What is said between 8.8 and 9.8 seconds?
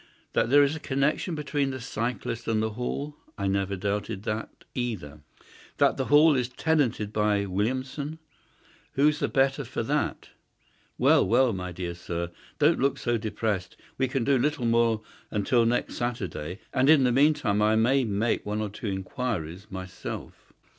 Who's the better